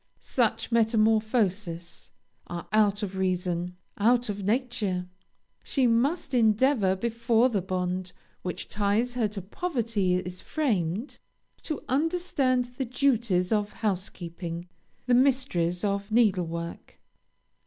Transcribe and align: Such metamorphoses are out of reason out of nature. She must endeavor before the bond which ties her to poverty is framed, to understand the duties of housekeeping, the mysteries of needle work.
Such 0.19 0.71
metamorphoses 0.71 2.09
are 2.47 2.67
out 2.73 3.03
of 3.03 3.15
reason 3.17 3.77
out 3.99 4.29
of 4.29 4.43
nature. 4.43 5.07
She 5.63 5.85
must 5.85 6.33
endeavor 6.33 6.95
before 6.95 7.49
the 7.49 7.61
bond 7.61 8.11
which 8.41 8.67
ties 8.67 9.13
her 9.13 9.27
to 9.27 9.43
poverty 9.43 10.15
is 10.15 10.41
framed, 10.41 11.19
to 11.61 11.83
understand 11.87 12.65
the 12.65 12.85
duties 12.85 13.51
of 13.51 13.73
housekeeping, 13.73 14.67
the 15.05 15.13
mysteries 15.13 15.83
of 15.83 16.11
needle 16.11 16.47
work. 16.47 16.99